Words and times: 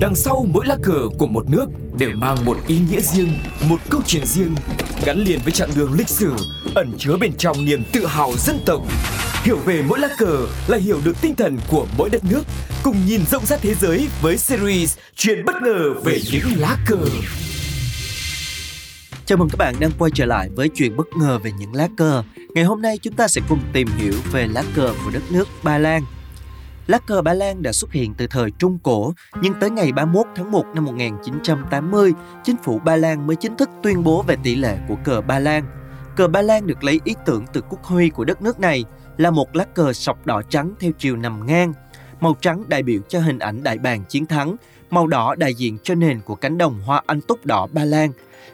Đằng 0.00 0.14
sau 0.14 0.46
mỗi 0.52 0.66
lá 0.66 0.76
cờ 0.82 1.08
của 1.18 1.26
một 1.26 1.50
nước 1.50 1.66
đều 1.98 2.10
mang 2.14 2.44
một 2.44 2.56
ý 2.66 2.78
nghĩa 2.90 3.00
riêng, 3.00 3.32
một 3.68 3.76
câu 3.90 4.00
chuyện 4.06 4.26
riêng, 4.26 4.54
gắn 5.04 5.18
liền 5.18 5.40
với 5.44 5.52
chặng 5.52 5.70
đường 5.76 5.92
lịch 5.92 6.08
sử, 6.08 6.32
ẩn 6.74 6.92
chứa 6.98 7.16
bên 7.20 7.32
trong 7.38 7.64
niềm 7.64 7.82
tự 7.92 8.06
hào 8.06 8.32
dân 8.36 8.58
tộc. 8.66 8.82
Hiểu 9.42 9.56
về 9.56 9.82
mỗi 9.88 9.98
lá 9.98 10.08
cờ 10.18 10.46
là 10.68 10.78
hiểu 10.78 11.00
được 11.04 11.20
tinh 11.20 11.34
thần 11.34 11.58
của 11.70 11.86
mỗi 11.98 12.10
đất 12.10 12.24
nước, 12.24 12.42
cùng 12.82 12.96
nhìn 13.06 13.20
rộng 13.30 13.46
rãi 13.46 13.58
thế 13.62 13.74
giới 13.74 14.08
với 14.22 14.36
series 14.36 14.96
Chuyện 15.16 15.44
bất 15.44 15.54
ngờ 15.62 15.94
về 16.04 16.18
những 16.32 16.44
lá 16.56 16.76
cờ. 16.86 16.98
Chào 19.26 19.38
mừng 19.38 19.48
các 19.48 19.56
bạn 19.58 19.74
đang 19.80 19.90
quay 19.98 20.10
trở 20.14 20.26
lại 20.26 20.48
với 20.56 20.70
chuyện 20.74 20.96
bất 20.96 21.06
ngờ 21.20 21.38
về 21.38 21.50
những 21.58 21.74
lá 21.74 21.88
cờ. 21.96 22.22
Ngày 22.54 22.64
hôm 22.64 22.82
nay 22.82 22.98
chúng 23.02 23.14
ta 23.14 23.28
sẽ 23.28 23.40
cùng 23.48 23.60
tìm 23.72 23.88
hiểu 23.96 24.14
về 24.32 24.46
lá 24.46 24.62
cờ 24.74 24.94
của 25.04 25.10
đất 25.10 25.22
nước 25.30 25.48
Ba 25.62 25.78
Lan. 25.78 26.02
Lá 26.86 26.98
cờ 26.98 27.22
Ba 27.22 27.34
Lan 27.34 27.62
đã 27.62 27.72
xuất 27.72 27.92
hiện 27.92 28.14
từ 28.14 28.26
thời 28.26 28.50
Trung 28.50 28.78
Cổ, 28.82 29.12
nhưng 29.42 29.54
tới 29.60 29.70
ngày 29.70 29.92
31 29.92 30.26
tháng 30.36 30.50
1 30.50 30.64
năm 30.74 30.84
1980, 30.84 32.12
chính 32.44 32.56
phủ 32.62 32.78
Ba 32.78 32.96
Lan 32.96 33.26
mới 33.26 33.36
chính 33.36 33.56
thức 33.56 33.70
tuyên 33.82 34.04
bố 34.04 34.22
về 34.22 34.36
tỷ 34.42 34.56
lệ 34.56 34.78
của 34.88 34.96
cờ 35.04 35.20
Ba 35.20 35.38
Lan. 35.38 35.64
Cờ 36.16 36.28
Ba 36.28 36.42
Lan 36.42 36.66
được 36.66 36.84
lấy 36.84 37.00
ý 37.04 37.14
tưởng 37.26 37.44
từ 37.52 37.60
quốc 37.60 37.84
huy 37.84 38.10
của 38.10 38.24
đất 38.24 38.42
nước 38.42 38.60
này, 38.60 38.84
là 39.16 39.30
một 39.30 39.56
lá 39.56 39.64
cờ 39.64 39.92
sọc 39.92 40.26
đỏ 40.26 40.42
trắng 40.42 40.74
theo 40.80 40.92
chiều 40.98 41.16
nằm 41.16 41.46
ngang. 41.46 41.72
Màu 42.20 42.36
trắng 42.40 42.64
đại 42.68 42.82
biểu 42.82 43.00
cho 43.08 43.20
hình 43.20 43.38
ảnh 43.38 43.62
đại 43.62 43.78
bàng 43.78 44.04
chiến 44.08 44.26
thắng, 44.26 44.56
màu 44.90 45.06
đỏ 45.06 45.34
đại 45.34 45.54
diện 45.54 45.78
cho 45.82 45.94
nền 45.94 46.20
của 46.20 46.34
cánh 46.34 46.58
đồng 46.58 46.80
hoa 46.80 47.02
anh 47.06 47.20
túc 47.20 47.46
đỏ 47.46 47.66
Ba 47.72 47.84
Lan. 47.84 48.10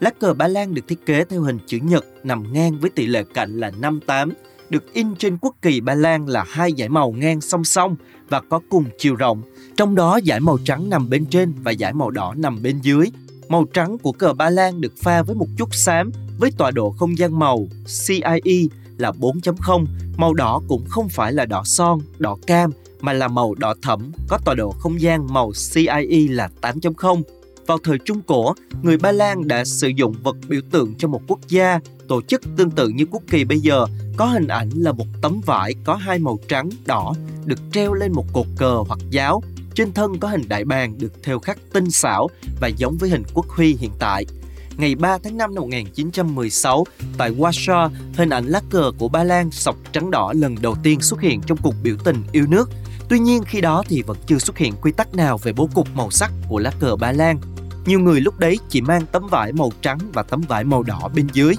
Lá 0.00 0.10
cờ 0.20 0.34
Ba 0.34 0.48
Lan 0.48 0.74
được 0.74 0.82
thiết 0.88 1.06
kế 1.06 1.24
theo 1.24 1.42
hình 1.42 1.58
chữ 1.66 1.78
nhật 1.82 2.04
nằm 2.22 2.52
ngang 2.52 2.78
với 2.80 2.90
tỷ 2.90 3.06
lệ 3.06 3.24
cạnh 3.34 3.60
là 3.60 3.70
58, 3.70 4.32
được 4.70 4.92
in 4.92 5.14
trên 5.14 5.38
quốc 5.40 5.54
kỳ 5.62 5.80
Ba 5.80 5.94
Lan 5.94 6.28
là 6.28 6.44
hai 6.48 6.72
dải 6.78 6.88
màu 6.88 7.12
ngang 7.12 7.40
song 7.40 7.64
song 7.64 7.96
và 8.28 8.40
có 8.40 8.60
cùng 8.68 8.84
chiều 8.98 9.14
rộng. 9.14 9.42
Trong 9.76 9.94
đó 9.94 10.20
dải 10.26 10.40
màu 10.40 10.58
trắng 10.64 10.90
nằm 10.90 11.10
bên 11.10 11.26
trên 11.26 11.52
và 11.62 11.74
dải 11.78 11.92
màu 11.92 12.10
đỏ 12.10 12.34
nằm 12.36 12.62
bên 12.62 12.80
dưới. 12.82 13.06
Màu 13.48 13.64
trắng 13.72 13.98
của 13.98 14.12
cờ 14.12 14.32
Ba 14.32 14.50
Lan 14.50 14.80
được 14.80 14.92
pha 15.02 15.22
với 15.22 15.36
một 15.36 15.48
chút 15.58 15.74
xám 15.74 16.10
với 16.38 16.50
tọa 16.58 16.70
độ 16.70 16.90
không 16.90 17.18
gian 17.18 17.38
màu 17.38 17.66
CIE 18.06 18.66
là 18.98 19.10
4.0. 19.10 19.84
Màu 20.16 20.34
đỏ 20.34 20.62
cũng 20.68 20.84
không 20.88 21.08
phải 21.08 21.32
là 21.32 21.46
đỏ 21.46 21.62
son, 21.64 22.00
đỏ 22.18 22.36
cam 22.46 22.70
mà 23.00 23.12
là 23.12 23.28
màu 23.28 23.54
đỏ 23.54 23.74
thẫm 23.82 24.12
có 24.28 24.38
tọa 24.44 24.54
độ 24.54 24.70
không 24.70 25.00
gian 25.00 25.26
màu 25.32 25.52
CIE 25.74 26.28
là 26.28 26.50
8.0. 26.60 27.22
Vào 27.66 27.78
thời 27.84 27.98
Trung 27.98 28.22
Cổ, 28.26 28.54
người 28.82 28.96
Ba 28.96 29.12
Lan 29.12 29.48
đã 29.48 29.64
sử 29.64 29.88
dụng 29.88 30.14
vật 30.22 30.36
biểu 30.48 30.60
tượng 30.70 30.94
cho 30.98 31.08
một 31.08 31.20
quốc 31.28 31.40
gia, 31.48 31.80
tổ 32.08 32.22
chức 32.22 32.42
tương 32.56 32.70
tự 32.70 32.88
như 32.88 33.04
quốc 33.10 33.22
kỳ 33.30 33.44
bây 33.44 33.58
giờ, 33.58 33.86
có 34.16 34.26
hình 34.26 34.48
ảnh 34.48 34.70
là 34.74 34.92
một 34.92 35.06
tấm 35.22 35.40
vải 35.46 35.74
có 35.84 35.94
hai 35.94 36.18
màu 36.18 36.38
trắng, 36.48 36.70
đỏ, 36.86 37.14
được 37.44 37.58
treo 37.72 37.94
lên 37.94 38.12
một 38.12 38.24
cột 38.32 38.46
cờ 38.56 38.82
hoặc 38.88 38.98
giáo. 39.10 39.42
Trên 39.74 39.92
thân 39.92 40.18
có 40.18 40.28
hình 40.28 40.42
đại 40.48 40.64
bàng 40.64 40.98
được 40.98 41.12
theo 41.22 41.38
khắc 41.38 41.58
tinh 41.72 41.90
xảo 41.90 42.28
và 42.60 42.68
giống 42.68 42.96
với 42.96 43.10
hình 43.10 43.22
quốc 43.34 43.48
huy 43.48 43.76
hiện 43.80 43.90
tại. 43.98 44.26
Ngày 44.76 44.94
3 44.94 45.18
tháng 45.18 45.36
5 45.36 45.54
năm 45.54 45.62
1916, 45.62 46.84
tại 47.18 47.30
Warsaw, 47.30 47.90
hình 48.16 48.30
ảnh 48.30 48.46
lá 48.46 48.60
cờ 48.70 48.92
của 48.98 49.08
Ba 49.08 49.24
Lan 49.24 49.50
sọc 49.50 49.76
trắng 49.92 50.10
đỏ 50.10 50.32
lần 50.36 50.56
đầu 50.62 50.76
tiên 50.82 51.00
xuất 51.00 51.20
hiện 51.20 51.40
trong 51.46 51.58
cuộc 51.62 51.74
biểu 51.82 51.96
tình 52.04 52.22
yêu 52.32 52.46
nước. 52.48 52.70
Tuy 53.08 53.18
nhiên 53.18 53.42
khi 53.44 53.60
đó 53.60 53.82
thì 53.88 54.02
vẫn 54.02 54.16
chưa 54.26 54.38
xuất 54.38 54.58
hiện 54.58 54.74
quy 54.82 54.92
tắc 54.92 55.14
nào 55.14 55.38
về 55.38 55.52
bố 55.52 55.68
cục 55.74 55.88
màu 55.94 56.10
sắc 56.10 56.32
của 56.48 56.58
lá 56.58 56.72
cờ 56.80 56.96
Ba 56.96 57.12
Lan. 57.12 57.38
Nhiều 57.86 58.00
người 58.00 58.20
lúc 58.20 58.38
đấy 58.38 58.58
chỉ 58.68 58.80
mang 58.80 59.02
tấm 59.12 59.26
vải 59.30 59.52
màu 59.52 59.70
trắng 59.82 59.98
và 60.12 60.22
tấm 60.22 60.40
vải 60.40 60.64
màu 60.64 60.82
đỏ 60.82 61.10
bên 61.14 61.26
dưới. 61.32 61.54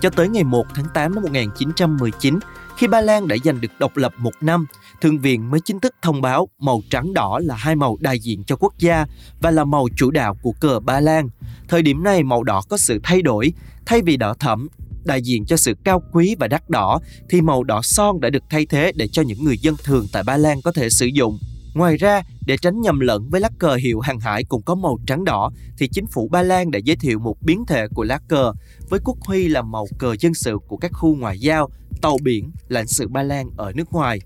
Cho 0.00 0.10
tới 0.10 0.28
ngày 0.28 0.44
1 0.44 0.66
tháng 0.74 0.86
8 0.94 1.14
năm 1.14 1.22
1919, 1.22 2.38
khi 2.76 2.86
Ba 2.86 3.00
Lan 3.00 3.28
đã 3.28 3.36
giành 3.44 3.60
được 3.60 3.68
độc 3.78 3.96
lập 3.96 4.12
một 4.18 4.32
năm, 4.40 4.66
Thượng 5.00 5.18
viện 5.18 5.50
mới 5.50 5.60
chính 5.60 5.80
thức 5.80 5.94
thông 6.02 6.22
báo 6.22 6.48
màu 6.58 6.82
trắng 6.90 7.14
đỏ 7.14 7.40
là 7.42 7.54
hai 7.54 7.76
màu 7.76 7.96
đại 8.00 8.18
diện 8.18 8.44
cho 8.44 8.56
quốc 8.56 8.74
gia 8.78 9.06
và 9.40 9.50
là 9.50 9.64
màu 9.64 9.88
chủ 9.96 10.10
đạo 10.10 10.36
của 10.42 10.52
cờ 10.60 10.80
Ba 10.80 11.00
Lan. 11.00 11.28
Thời 11.68 11.82
điểm 11.82 12.02
này 12.02 12.22
màu 12.22 12.42
đỏ 12.42 12.62
có 12.68 12.76
sự 12.76 13.00
thay 13.02 13.22
đổi, 13.22 13.52
thay 13.86 14.02
vì 14.02 14.16
đỏ 14.16 14.34
thẫm 14.34 14.68
đại 15.04 15.22
diện 15.22 15.44
cho 15.46 15.56
sự 15.56 15.74
cao 15.84 16.02
quý 16.12 16.36
và 16.38 16.48
đắt 16.48 16.70
đỏ 16.70 17.00
thì 17.28 17.40
màu 17.40 17.64
đỏ 17.64 17.82
son 17.82 18.20
đã 18.20 18.30
được 18.30 18.42
thay 18.50 18.66
thế 18.66 18.92
để 18.96 19.08
cho 19.08 19.22
những 19.22 19.44
người 19.44 19.58
dân 19.58 19.74
thường 19.84 20.06
tại 20.12 20.22
Ba 20.22 20.36
Lan 20.36 20.62
có 20.62 20.72
thể 20.72 20.90
sử 20.90 21.06
dụng. 21.06 21.38
Ngoài 21.74 21.96
ra, 21.96 22.22
để 22.46 22.56
tránh 22.56 22.80
nhầm 22.80 23.00
lẫn 23.00 23.28
với 23.30 23.40
lá 23.40 23.50
cờ 23.58 23.74
hiệu 23.74 24.00
hàng 24.00 24.20
hải 24.20 24.44
cũng 24.44 24.62
có 24.62 24.74
màu 24.74 24.98
trắng 25.06 25.24
đỏ, 25.24 25.50
thì 25.78 25.88
chính 25.88 26.06
phủ 26.06 26.28
Ba 26.28 26.42
Lan 26.42 26.70
đã 26.70 26.78
giới 26.84 26.96
thiệu 26.96 27.18
một 27.18 27.36
biến 27.42 27.64
thể 27.66 27.88
của 27.94 28.04
lá 28.04 28.20
cờ 28.28 28.52
với 28.90 29.00
quốc 29.04 29.16
huy 29.20 29.48
là 29.48 29.62
màu 29.62 29.86
cờ 29.98 30.16
dân 30.20 30.34
sự 30.34 30.58
của 30.68 30.76
các 30.76 30.90
khu 30.94 31.16
ngoại 31.16 31.38
giao, 31.38 31.70
tàu 32.02 32.18
biển, 32.22 32.50
lãnh 32.68 32.86
sự 32.86 33.08
Ba 33.08 33.22
Lan 33.22 33.50
ở 33.56 33.72
nước 33.72 33.92
ngoài. 33.92 34.18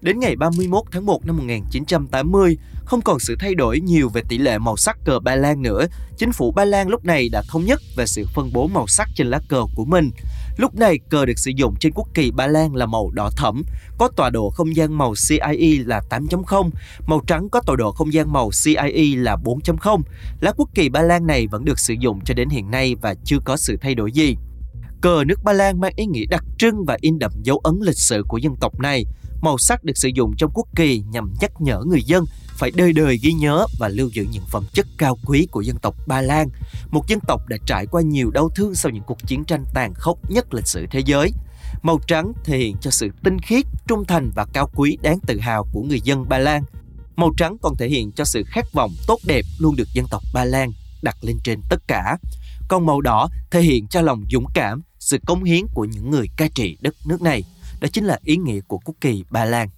Đến 0.00 0.18
ngày 0.20 0.36
31 0.36 0.84
tháng 0.92 1.06
1 1.06 1.26
năm 1.26 1.36
1980, 1.36 2.56
không 2.84 3.00
còn 3.00 3.18
sự 3.20 3.36
thay 3.38 3.54
đổi 3.54 3.80
nhiều 3.80 4.08
về 4.08 4.22
tỷ 4.28 4.38
lệ 4.38 4.58
màu 4.58 4.76
sắc 4.76 4.98
cờ 5.04 5.18
Ba 5.18 5.36
Lan 5.36 5.62
nữa. 5.62 5.86
Chính 6.16 6.32
phủ 6.32 6.52
Ba 6.52 6.64
Lan 6.64 6.88
lúc 6.88 7.04
này 7.04 7.28
đã 7.28 7.42
thống 7.48 7.64
nhất 7.64 7.80
về 7.96 8.06
sự 8.06 8.24
phân 8.34 8.50
bố 8.52 8.66
màu 8.66 8.86
sắc 8.86 9.08
trên 9.14 9.26
lá 9.26 9.40
cờ 9.48 9.62
của 9.74 9.84
mình. 9.84 10.10
Lúc 10.56 10.74
này, 10.74 10.98
cờ 11.10 11.26
được 11.26 11.38
sử 11.38 11.50
dụng 11.56 11.74
trên 11.80 11.92
quốc 11.94 12.08
kỳ 12.14 12.30
Ba 12.30 12.46
Lan 12.46 12.74
là 12.74 12.86
màu 12.86 13.10
đỏ 13.10 13.30
thẫm, 13.36 13.62
có 13.98 14.08
tọa 14.16 14.30
độ 14.30 14.50
không 14.50 14.76
gian 14.76 14.98
màu 14.98 15.14
CIE 15.28 15.84
là 15.84 16.02
8.0, 16.10 16.70
màu 17.06 17.20
trắng 17.26 17.48
có 17.48 17.60
tọa 17.66 17.76
độ 17.76 17.92
không 17.92 18.12
gian 18.12 18.32
màu 18.32 18.50
CIE 18.64 19.16
là 19.16 19.36
4.0. 19.44 20.02
Lá 20.40 20.52
quốc 20.56 20.68
kỳ 20.74 20.88
Ba 20.88 21.02
Lan 21.02 21.26
này 21.26 21.46
vẫn 21.46 21.64
được 21.64 21.78
sử 21.78 21.94
dụng 22.00 22.20
cho 22.24 22.34
đến 22.34 22.48
hiện 22.48 22.70
nay 22.70 22.94
và 22.94 23.14
chưa 23.24 23.38
có 23.44 23.56
sự 23.56 23.76
thay 23.80 23.94
đổi 23.94 24.12
gì. 24.12 24.36
Cờ 25.00 25.24
nước 25.26 25.44
Ba 25.44 25.52
Lan 25.52 25.80
mang 25.80 25.92
ý 25.96 26.06
nghĩa 26.06 26.26
đặc 26.30 26.44
trưng 26.58 26.84
và 26.84 26.96
in 27.00 27.18
đậm 27.18 27.32
dấu 27.42 27.58
ấn 27.58 27.74
lịch 27.82 27.98
sử 27.98 28.24
của 28.28 28.38
dân 28.38 28.56
tộc 28.60 28.80
này. 28.80 29.04
Màu 29.40 29.58
sắc 29.58 29.84
được 29.84 29.96
sử 29.96 30.08
dụng 30.14 30.34
trong 30.38 30.50
quốc 30.54 30.66
kỳ 30.76 31.02
nhằm 31.10 31.34
nhắc 31.40 31.52
nhở 31.58 31.82
người 31.86 32.02
dân 32.02 32.24
phải 32.58 32.70
đời 32.70 32.92
đời 32.92 33.18
ghi 33.22 33.32
nhớ 33.32 33.66
và 33.78 33.88
lưu 33.88 34.08
giữ 34.12 34.26
những 34.30 34.44
phẩm 34.50 34.64
chất 34.72 34.86
cao 34.98 35.18
quý 35.26 35.46
của 35.50 35.60
dân 35.60 35.76
tộc 35.82 35.94
Ba 36.06 36.20
Lan, 36.20 36.48
một 36.90 37.08
dân 37.08 37.18
tộc 37.28 37.40
đã 37.48 37.56
trải 37.66 37.86
qua 37.86 38.02
nhiều 38.02 38.30
đau 38.30 38.48
thương 38.48 38.74
sau 38.74 38.92
những 38.92 39.04
cuộc 39.06 39.26
chiến 39.26 39.44
tranh 39.44 39.64
tàn 39.74 39.94
khốc 39.94 40.30
nhất 40.30 40.54
lịch 40.54 40.66
sử 40.66 40.86
thế 40.90 41.00
giới. 41.06 41.32
Màu 41.82 42.00
trắng 42.06 42.32
thể 42.44 42.58
hiện 42.58 42.76
cho 42.80 42.90
sự 42.90 43.10
tinh 43.24 43.38
khiết, 43.38 43.64
trung 43.86 44.04
thành 44.04 44.30
và 44.34 44.46
cao 44.52 44.70
quý 44.74 44.98
đáng 45.02 45.18
tự 45.26 45.38
hào 45.40 45.66
của 45.72 45.82
người 45.82 46.00
dân 46.00 46.28
Ba 46.28 46.38
Lan. 46.38 46.62
Màu 47.16 47.30
trắng 47.36 47.56
còn 47.62 47.76
thể 47.76 47.88
hiện 47.88 48.12
cho 48.12 48.24
sự 48.24 48.42
khát 48.46 48.64
vọng 48.72 48.90
tốt 49.06 49.18
đẹp 49.26 49.44
luôn 49.58 49.76
được 49.76 49.88
dân 49.94 50.06
tộc 50.10 50.22
Ba 50.34 50.44
Lan 50.44 50.70
đặt 51.02 51.16
lên 51.22 51.38
trên 51.44 51.60
tất 51.68 51.82
cả. 51.88 52.16
Còn 52.68 52.86
màu 52.86 53.00
đỏ 53.00 53.28
thể 53.50 53.60
hiện 53.60 53.86
cho 53.88 54.00
lòng 54.02 54.24
dũng 54.30 54.46
cảm, 54.54 54.82
sự 54.98 55.18
cống 55.26 55.44
hiến 55.44 55.66
của 55.74 55.84
những 55.84 56.10
người 56.10 56.26
cai 56.36 56.50
trị 56.54 56.76
đất 56.80 56.94
nước 57.06 57.22
này. 57.22 57.44
Đó 57.80 57.88
chính 57.92 58.04
là 58.04 58.18
ý 58.22 58.36
nghĩa 58.36 58.60
của 58.60 58.78
quốc 58.78 58.94
kỳ 59.00 59.24
Ba 59.30 59.44
Lan. 59.44 59.68